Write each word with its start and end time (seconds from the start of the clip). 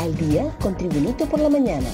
al 0.00 0.16
día 0.16 0.50
con 0.62 0.74
Tribunito 0.76 1.26
por 1.26 1.40
la 1.40 1.50
mañana. 1.50 1.88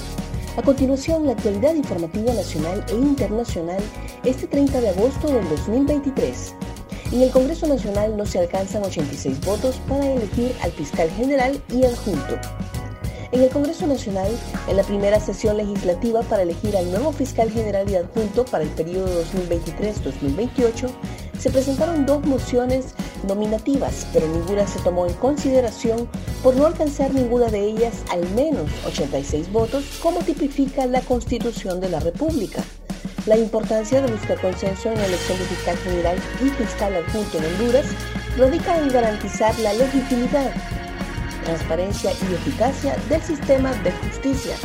A 0.55 0.61
continuación, 0.61 1.25
la 1.25 1.33
actualidad 1.33 1.75
informativa 1.75 2.33
nacional 2.33 2.83
e 2.87 2.93
internacional 2.93 3.79
este 4.23 4.47
30 4.47 4.79
de 4.79 4.89
agosto 4.89 5.27
del 5.27 5.47
2023. 5.49 6.55
En 7.11 7.21
el 7.21 7.31
Congreso 7.31 7.67
Nacional 7.67 8.15
no 8.15 8.25
se 8.25 8.39
alcanzan 8.39 8.83
86 8.83 9.41
votos 9.41 9.75
para 9.89 10.09
elegir 10.09 10.53
al 10.61 10.71
fiscal 10.71 11.09
general 11.11 11.61
y 11.69 11.83
adjunto. 11.83 12.39
En 13.33 13.43
el 13.43 13.49
Congreso 13.49 13.85
Nacional, 13.87 14.31
en 14.69 14.77
la 14.77 14.83
primera 14.83 15.19
sesión 15.19 15.57
legislativa 15.57 16.21
para 16.23 16.43
elegir 16.43 16.77
al 16.77 16.89
nuevo 16.89 17.11
fiscal 17.11 17.51
general 17.51 17.89
y 17.89 17.95
adjunto 17.95 18.45
para 18.45 18.63
el 18.63 18.69
periodo 18.69 19.21
2023-2028, 19.33 20.89
se 21.37 21.49
presentaron 21.49 22.05
dos 22.05 22.25
mociones 22.25 22.95
nominativas, 23.25 24.07
pero 24.13 24.27
ninguna 24.27 24.67
se 24.67 24.79
tomó 24.79 25.05
en 25.05 25.13
consideración 25.13 26.07
por 26.43 26.55
no 26.55 26.65
alcanzar 26.65 27.13
ninguna 27.13 27.47
de 27.47 27.61
ellas 27.61 28.03
al 28.11 28.27
menos 28.31 28.69
86 28.85 29.51
votos, 29.51 29.85
como 30.01 30.19
tipifica 30.19 30.85
la 30.85 31.01
Constitución 31.01 31.79
de 31.79 31.89
la 31.89 31.99
República. 31.99 32.63
La 33.25 33.37
importancia 33.37 34.01
de 34.01 34.11
buscar 34.11 34.39
consenso 34.39 34.89
en 34.89 34.97
la 34.99 35.05
elección 35.05 35.37
de 35.37 35.45
fiscal 35.45 35.77
general 35.77 36.17
y 36.41 36.49
fiscal 36.49 36.95
adjunto 36.95 37.37
en 37.37 37.45
Honduras 37.45 37.85
radica 38.37 38.77
en 38.77 38.87
garantizar 38.87 39.57
la 39.59 39.73
legitimidad, 39.73 40.51
transparencia 41.43 42.11
y 42.11 42.33
eficacia 42.35 42.95
del 43.09 43.21
sistema 43.21 43.73
de 43.83 43.91
justicia, 43.91 44.55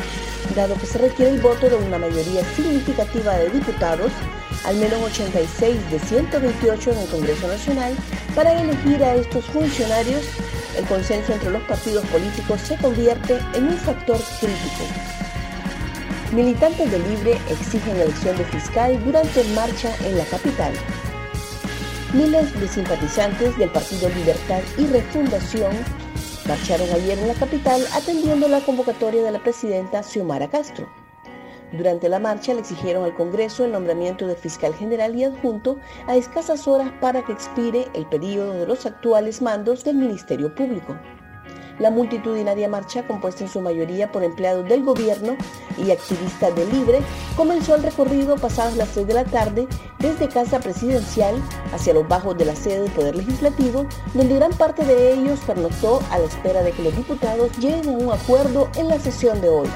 dado 0.54 0.74
que 0.76 0.86
se 0.86 0.98
requiere 0.98 1.32
el 1.32 1.40
voto 1.40 1.68
de 1.68 1.76
una 1.76 1.98
mayoría 1.98 2.44
significativa 2.54 3.34
de 3.34 3.50
diputados 3.50 4.12
al 4.64 4.76
menos 4.76 5.00
86 5.02 5.90
de 5.90 5.98
128 5.98 6.92
en 6.92 6.98
el 6.98 7.08
Congreso 7.08 7.48
Nacional, 7.48 7.94
para 8.34 8.60
elegir 8.60 9.02
a 9.02 9.14
estos 9.14 9.44
funcionarios, 9.46 10.24
el 10.76 10.84
consenso 10.86 11.32
entre 11.32 11.50
los 11.50 11.62
partidos 11.64 12.04
políticos 12.06 12.60
se 12.60 12.76
convierte 12.76 13.38
en 13.54 13.68
un 13.68 13.76
factor 13.76 14.18
crítico. 14.40 14.84
Militantes 16.32 16.90
de 16.90 16.98
Libre 16.98 17.38
exigen 17.50 17.96
elección 17.96 18.36
de 18.38 18.44
fiscal 18.46 19.04
durante 19.04 19.44
marcha 19.54 19.94
en 20.04 20.16
la 20.16 20.24
capital. 20.24 20.72
Miles 22.14 22.58
de 22.58 22.68
simpatizantes 22.68 23.56
del 23.58 23.70
Partido 23.70 24.08
Libertad 24.10 24.60
y 24.78 24.86
Refundación 24.86 25.72
marcharon 26.46 26.88
ayer 26.90 27.18
en 27.18 27.28
la 27.28 27.34
capital 27.34 27.82
atendiendo 27.92 28.48
la 28.48 28.60
convocatoria 28.60 29.22
de 29.22 29.32
la 29.32 29.42
presidenta 29.42 30.02
Xiomara 30.02 30.48
Castro. 30.48 31.01
Durante 31.72 32.08
la 32.08 32.18
marcha 32.18 32.52
le 32.52 32.60
exigieron 32.60 33.04
al 33.04 33.14
Congreso 33.14 33.64
el 33.64 33.72
nombramiento 33.72 34.26
de 34.26 34.36
fiscal 34.36 34.74
general 34.74 35.16
y 35.16 35.24
adjunto 35.24 35.78
a 36.06 36.16
escasas 36.16 36.68
horas 36.68 36.92
para 37.00 37.24
que 37.24 37.32
expire 37.32 37.88
el 37.94 38.06
periodo 38.06 38.52
de 38.52 38.66
los 38.66 38.84
actuales 38.84 39.40
mandos 39.40 39.82
del 39.82 39.96
Ministerio 39.96 40.54
Público. 40.54 40.96
La 41.78 41.90
multitudinaria 41.90 42.68
marcha, 42.68 43.06
compuesta 43.06 43.44
en 43.44 43.50
su 43.50 43.60
mayoría 43.60 44.12
por 44.12 44.22
empleados 44.22 44.68
del 44.68 44.84
gobierno 44.84 45.36
y 45.78 45.90
activistas 45.90 46.54
de 46.54 46.66
Libre, 46.66 47.00
comenzó 47.36 47.74
el 47.74 47.82
recorrido 47.82 48.36
pasadas 48.36 48.76
las 48.76 48.90
6 48.90 49.06
de 49.06 49.14
la 49.14 49.24
tarde 49.24 49.66
desde 49.98 50.28
Casa 50.28 50.60
Presidencial 50.60 51.34
hacia 51.72 51.94
los 51.94 52.06
bajos 52.06 52.36
de 52.36 52.44
la 52.44 52.54
sede 52.54 52.82
del 52.82 52.92
Poder 52.92 53.16
Legislativo, 53.16 53.86
donde 54.12 54.36
gran 54.36 54.52
parte 54.52 54.84
de 54.84 55.14
ellos 55.14 55.40
pernoctó 55.46 56.00
a 56.10 56.18
la 56.18 56.26
espera 56.26 56.62
de 56.62 56.72
que 56.72 56.82
los 56.82 56.94
diputados 56.94 57.56
lleguen 57.58 57.88
a 57.88 57.98
un 57.98 58.12
acuerdo 58.12 58.68
en 58.76 58.88
la 58.88 58.98
sesión 58.98 59.40
de 59.40 59.48
hoy. 59.48 59.68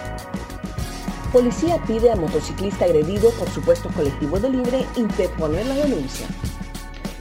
Policía 1.32 1.78
pide 1.86 2.10
a 2.10 2.16
motociclista 2.16 2.84
agredido 2.84 3.30
por 3.32 3.50
supuestos 3.50 3.92
colectivos 3.92 4.40
de 4.42 4.50
libre 4.50 4.86
interponer 4.96 5.66
la 5.66 5.74
denuncia. 5.74 6.26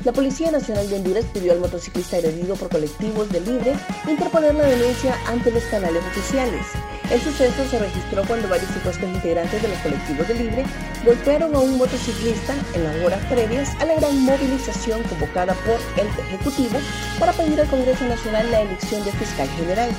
La 0.04 0.14
Policía 0.14 0.52
Nacional 0.52 0.88
de 0.88 0.98
Honduras 0.98 1.26
pidió 1.34 1.52
al 1.52 1.60
motociclista 1.60 2.18
agredido 2.18 2.56
por 2.56 2.70
colectivos 2.70 3.28
de 3.30 3.42
libre 3.42 3.74
interponer 4.08 4.54
la 4.54 4.66
denuncia 4.66 5.18
ante 5.28 5.50
los 5.50 5.64
canales 5.64 6.04
oficiales. 6.12 6.66
El 7.10 7.20
suceso 7.20 7.66
se 7.70 7.80
registró 7.80 8.24
cuando 8.28 8.48
varios 8.48 8.70
supuestos 8.72 9.10
integrantes 9.10 9.62
de 9.62 9.68
los 9.68 9.78
colectivos 9.80 10.28
de 10.28 10.34
libre 10.36 10.66
golpearon 11.04 11.56
a 11.56 11.60
un 11.60 11.78
motociclista 11.78 12.56
en 12.76 12.84
las 12.84 12.96
horas 13.04 13.26
previas 13.26 13.76
a 13.80 13.86
la 13.86 13.96
gran 13.96 14.20
movilización 14.22 15.02
convocada 15.04 15.56
por 15.66 15.80
el 15.98 16.08
Ejecutivo 16.28 16.78
para 17.20 17.34
pedir 17.34 17.60
al 17.60 17.68
Congreso 17.68 18.06
Nacional 18.06 18.50
la 18.52 18.62
elección 18.62 19.04
de 19.04 19.12
fiscal 19.14 19.50
general. 19.58 19.90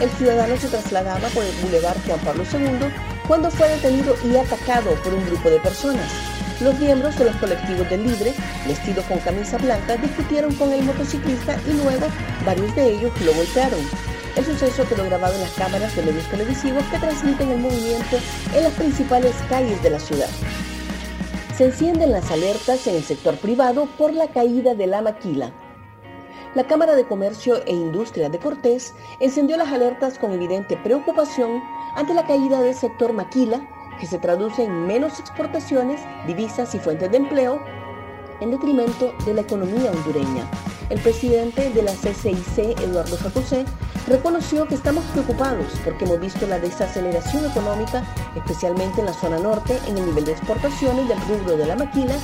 El 0.00 0.10
ciudadano 0.10 0.56
se 0.56 0.68
trasladaba 0.68 1.28
por 1.30 1.44
el 1.44 1.54
Boulevard 1.62 1.98
Juan 2.06 2.20
Pablo 2.20 2.44
II 2.52 3.15
cuando 3.26 3.50
fue 3.50 3.68
detenido 3.68 4.14
y 4.24 4.36
atacado 4.36 4.94
por 5.02 5.14
un 5.14 5.24
grupo 5.26 5.50
de 5.50 5.58
personas. 5.60 6.10
Los 6.60 6.78
miembros 6.78 7.18
de 7.18 7.26
los 7.26 7.36
colectivos 7.36 7.88
del 7.90 8.04
Libre, 8.04 8.32
vestidos 8.66 9.04
con 9.06 9.18
camisa 9.18 9.58
blanca, 9.58 9.96
discutieron 9.96 10.54
con 10.54 10.72
el 10.72 10.84
motociclista 10.84 11.58
y 11.68 11.72
luego 11.72 12.06
varios 12.44 12.74
de 12.74 12.94
ellos 12.94 13.12
lo 13.20 13.34
golpearon. 13.34 13.80
El 14.36 14.44
suceso 14.44 14.86
quedó 14.88 15.04
grabado 15.04 15.34
en 15.34 15.42
las 15.42 15.52
cámaras 15.52 15.94
de 15.96 16.02
medios 16.02 16.26
televisivos 16.30 16.84
que 16.84 16.98
transmiten 16.98 17.50
el 17.50 17.58
movimiento 17.58 18.18
en 18.54 18.62
las 18.62 18.72
principales 18.74 19.34
calles 19.48 19.82
de 19.82 19.90
la 19.90 20.00
ciudad. 20.00 20.28
Se 21.56 21.64
encienden 21.64 22.12
las 22.12 22.30
alertas 22.30 22.86
en 22.86 22.96
el 22.96 23.02
sector 23.02 23.36
privado 23.36 23.86
por 23.98 24.12
la 24.12 24.28
caída 24.28 24.74
de 24.74 24.86
la 24.86 25.02
maquila. 25.02 25.52
La 26.56 26.66
Cámara 26.66 26.96
de 26.96 27.04
Comercio 27.04 27.62
e 27.66 27.74
Industria 27.74 28.30
de 28.30 28.38
Cortés 28.38 28.94
encendió 29.20 29.58
las 29.58 29.68
alertas 29.68 30.18
con 30.18 30.32
evidente 30.32 30.78
preocupación 30.78 31.62
ante 31.94 32.14
la 32.14 32.26
caída 32.26 32.62
del 32.62 32.74
sector 32.74 33.12
maquila, 33.12 33.60
que 34.00 34.06
se 34.06 34.18
traduce 34.18 34.64
en 34.64 34.86
menos 34.86 35.20
exportaciones, 35.20 36.00
divisas 36.26 36.74
y 36.74 36.78
fuentes 36.78 37.10
de 37.10 37.18
empleo, 37.18 37.62
en 38.40 38.52
detrimento 38.52 39.12
de 39.26 39.34
la 39.34 39.42
economía 39.42 39.90
hondureña. 39.90 40.50
El 40.88 40.98
presidente 41.00 41.68
de 41.68 41.82
la 41.82 41.92
CCIC, 41.92 42.80
Eduardo 42.80 43.18
Facusé, 43.18 43.66
reconoció 44.06 44.66
que 44.66 44.76
estamos 44.76 45.04
preocupados 45.12 45.66
porque 45.84 46.06
hemos 46.06 46.20
visto 46.20 46.46
la 46.46 46.58
desaceleración 46.58 47.44
económica, 47.50 48.02
especialmente 48.34 49.00
en 49.00 49.06
la 49.08 49.12
zona 49.12 49.38
norte, 49.38 49.78
en 49.88 49.98
el 49.98 50.06
nivel 50.06 50.24
de 50.24 50.32
exportaciones 50.32 51.06
del 51.06 51.20
rubro 51.28 51.58
de 51.58 51.66
la 51.66 51.76
maquila, 51.76 52.16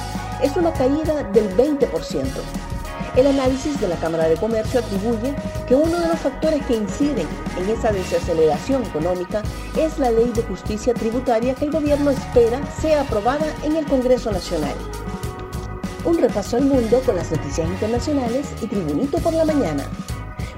es 0.43 0.57
una 0.57 0.73
caída 0.73 1.23
del 1.23 1.55
20%. 1.55 2.72
El 3.17 3.27
análisis 3.27 3.79
de 3.79 3.89
la 3.89 3.97
Cámara 3.97 4.27
de 4.27 4.37
Comercio 4.37 4.81
atribuye 4.81 5.35
que 5.69 5.75
uno 5.75 6.01
de 6.01 6.09
los 6.09 6.19
factores 6.19 6.65
que 6.65 6.77
inciden 6.77 7.27
en 7.59 7.69
esa 7.69 7.93
desaceleración 7.93 8.85
económica 8.85 9.43
es 9.77 9.99
la 9.99 10.11
ley 10.11 10.33
de 10.35 10.43
justicia 10.43 10.95
tributaria 10.95 11.55
que 11.55 11.67
el 11.67 11.73
gobierno 11.73 12.11
espera 12.11 12.61
sea 12.81 13.03
aprobada 13.03 13.45
en 13.65 13.77
el 13.77 13.85
Congreso 13.85 14.33
Nacional. 14.33 14.75
Un 16.07 16.19
repaso 16.19 16.57
al 16.57 16.65
mundo 16.65 17.03
con 17.05 17.17
las 17.17 17.31
noticias 17.31 17.69
internacionales 17.69 18.49
y 18.63 18.67
Tribunito 18.67 19.19
por 19.19 19.35
la 19.35 19.45
mañana. 19.45 19.85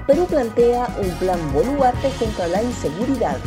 Perú 0.07 0.25
plantea 0.25 0.87
un 1.01 1.09
plan 1.17 1.39
Boluarte 1.53 2.09
contra 2.17 2.47
la 2.47 2.63
inseguridad. 2.63 3.37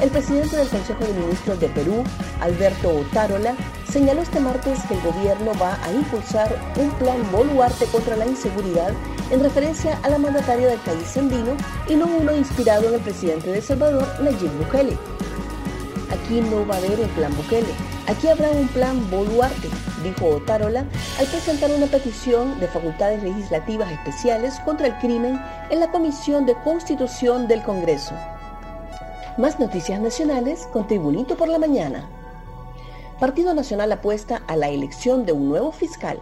El 0.00 0.08
presidente 0.08 0.56
del 0.56 0.68
Consejo 0.68 1.04
de 1.04 1.12
Ministros 1.12 1.60
de 1.60 1.68
Perú, 1.68 2.02
Alberto 2.40 2.88
Otárola, 2.88 3.54
señaló 3.92 4.22
este 4.22 4.40
martes 4.40 4.80
que 4.88 4.94
el 4.94 5.02
gobierno 5.02 5.52
va 5.60 5.78
a 5.84 5.92
impulsar 5.92 6.58
un 6.80 6.88
plan 6.92 7.30
Boluarte 7.30 7.84
contra 7.86 8.16
la 8.16 8.24
inseguridad 8.24 8.92
en 9.30 9.40
referencia 9.40 9.98
a 10.02 10.08
la 10.08 10.16
mandataria 10.16 10.68
del 10.68 10.78
país 10.78 11.14
andino 11.14 11.54
y 11.88 11.96
no 11.96 12.06
uno 12.06 12.34
inspirado 12.34 12.88
en 12.88 12.94
el 12.94 13.00
presidente 13.00 13.50
de 13.50 13.58
El 13.58 13.62
Salvador, 13.62 14.08
Nayib 14.22 14.50
Bukele. 14.58 14.96
Aquí 16.10 16.40
no 16.40 16.66
va 16.66 16.76
a 16.76 16.78
haber 16.78 17.00
un 17.00 17.08
plan 17.10 17.36
Bukele, 17.36 17.68
aquí 18.06 18.28
habrá 18.28 18.50
un 18.50 18.66
plan 18.68 19.10
Boluarte, 19.10 19.68
dijo 20.02 20.36
Otárola 20.36 20.86
al 21.18 21.26
presentar 21.26 21.70
una 21.70 21.86
petición 21.86 22.58
de 22.60 22.68
facultades 22.68 23.22
legislativas 23.22 23.92
especiales 23.92 24.58
contra 24.60 24.86
el 24.86 24.98
crimen 25.00 25.38
en 25.68 25.80
la 25.80 25.90
Comisión 25.90 26.46
de 26.46 26.54
Constitución 26.64 27.46
del 27.46 27.62
Congreso. 27.62 28.14
Más 29.36 29.60
noticias 29.60 30.00
nacionales 30.00 30.66
con 30.72 30.86
Tribunito 30.86 31.36
por 31.36 31.48
la 31.48 31.58
Mañana. 31.58 32.21
Partido 33.22 33.54
Nacional 33.54 33.92
apuesta 33.92 34.42
a 34.48 34.56
la 34.56 34.68
elección 34.68 35.24
de 35.24 35.30
un 35.30 35.48
nuevo 35.48 35.70
fiscal. 35.70 36.18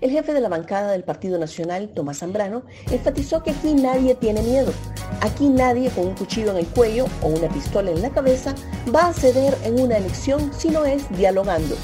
El 0.00 0.10
jefe 0.10 0.34
de 0.34 0.40
la 0.40 0.48
bancada 0.48 0.90
del 0.90 1.04
Partido 1.04 1.38
Nacional, 1.38 1.90
Tomás 1.94 2.18
Zambrano, 2.18 2.64
enfatizó 2.90 3.44
que 3.44 3.52
aquí 3.52 3.74
nadie 3.74 4.16
tiene 4.16 4.42
miedo. 4.42 4.72
Aquí 5.20 5.48
nadie 5.48 5.90
con 5.90 6.08
un 6.08 6.14
cuchillo 6.16 6.50
en 6.50 6.56
el 6.56 6.66
cuello 6.66 7.06
o 7.22 7.28
una 7.28 7.48
pistola 7.48 7.92
en 7.92 8.02
la 8.02 8.10
cabeza 8.10 8.56
va 8.92 9.06
a 9.06 9.12
ceder 9.12 9.56
en 9.62 9.78
una 9.78 9.98
elección 9.98 10.52
si 10.52 10.68
no 10.68 10.84
es 10.84 11.08
dialogando. 11.16 11.76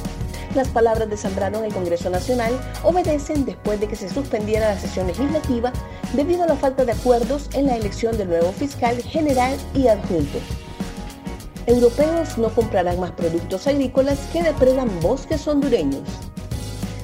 Las 0.57 0.67
palabras 0.67 1.09
de 1.09 1.17
Zambrano 1.17 1.59
en 1.59 1.67
el 1.67 1.73
Congreso 1.73 2.11
Nacional 2.11 2.53
obedecen 2.83 3.45
después 3.45 3.79
de 3.79 3.87
que 3.87 3.95
se 3.95 4.09
suspendiera 4.09 4.75
la 4.75 4.81
sesión 4.81 5.07
legislativa 5.07 5.73
debido 6.15 6.43
a 6.43 6.49
la 6.49 6.57
falta 6.57 6.85
de 6.85 6.91
acuerdos 6.91 7.49
en 7.53 7.67
la 7.69 7.77
elección 7.77 8.19
del 8.19 8.31
nuevo 8.31 8.51
fiscal 8.51 9.01
general 9.05 9.57
y 9.73 9.87
adjunto 9.87 10.41
europeos 11.67 12.39
no 12.39 12.49
comprarán 12.51 13.01
más 13.01 13.13
productos 13.13 13.67
agrícolas 13.67 14.19
que 14.33 14.43
depredan 14.43 14.89
bosques 15.01 15.47
hondureños. 15.47 16.03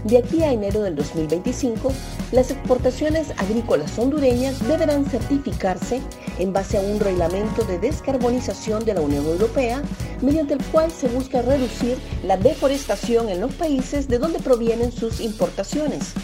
De 0.05 0.19
aquí 0.19 0.45
a 0.45 0.53
enero 0.53 0.83
del 0.83 0.95
2025, 0.95 1.93
las 2.31 2.53
exportaciones 2.53 3.33
agrícolas 3.39 3.99
hondureñas 3.99 4.65
deberán 4.69 5.05
certificarse 5.05 6.01
en 6.39 6.53
base 6.53 6.79
a 6.79 6.81
un 6.81 7.01
reglamento 7.01 7.65
de 7.65 7.81
descarbonización 7.81 8.85
de 8.85 8.95
la 8.95 9.01
Unión 9.01 9.25
Europea, 9.27 9.83
mediante 10.23 10.55
el 10.55 10.65
cual 10.67 10.93
se 10.93 11.09
busca 11.09 11.43
reducir 11.43 11.99
la 12.25 12.37
deforestación 12.37 13.29
en 13.29 13.41
los 13.41 13.53
países 13.55 14.07
de 14.07 14.19
donde 14.19 14.39
provienen 14.39 14.93
sus 14.93 15.21
importaciones. 15.21 16.15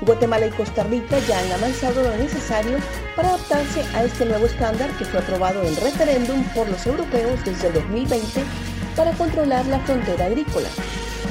Guatemala 0.00 0.46
y 0.46 0.50
Costa 0.50 0.84
Rica 0.84 1.18
ya 1.26 1.38
han 1.38 1.52
avanzado 1.52 2.02
lo 2.02 2.16
necesario 2.16 2.78
para 3.16 3.30
adaptarse 3.30 3.82
a 3.94 4.04
este 4.04 4.24
nuevo 4.26 4.46
estándar 4.46 4.90
que 4.92 5.04
fue 5.04 5.20
aprobado 5.20 5.62
en 5.62 5.76
referéndum 5.76 6.42
por 6.54 6.68
los 6.68 6.86
europeos 6.86 7.44
desde 7.44 7.68
el 7.68 7.74
2020 7.74 8.42
para 8.96 9.12
controlar 9.12 9.66
la 9.66 9.80
frontera 9.80 10.26
agrícola. 10.26 10.68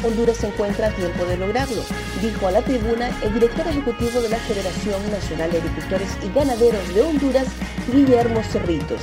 Honduras 0.04 0.38
se 0.38 0.48
encuentra 0.48 0.88
a 0.88 0.92
tiempo 0.92 1.26
de 1.26 1.38
lograrlo, 1.38 1.82
dijo 2.22 2.48
a 2.48 2.52
la 2.52 2.62
tribuna 2.62 3.10
el 3.24 3.34
director 3.34 3.66
ejecutivo 3.68 4.22
de 4.22 4.30
la 4.30 4.38
Federación 4.38 5.12
Nacional 5.12 5.52
de 5.52 5.58
Agricultores 5.58 6.10
y 6.24 6.34
Ganaderos 6.34 6.94
de 6.94 7.02
Honduras, 7.02 7.48
Guillermo 7.92 8.44
Cerritos. 8.44 9.02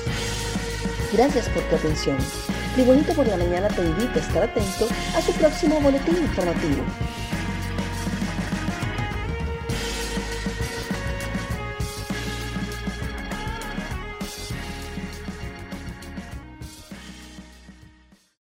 Gracias 1.13 1.49
por 1.49 1.63
tu 1.65 1.77
atención. 1.77 2.19
Tribunito 2.75 3.15
por 3.15 3.27
la 3.27 3.37
Mañana 3.37 3.69
te 3.69 3.83
invita 3.83 4.15
a 4.19 4.23
estar 4.23 4.43
atento 4.45 4.89
a 5.17 5.23
su 5.23 5.33
próximo 5.33 5.81
boletín 5.81 6.17
informativo. 6.17 6.83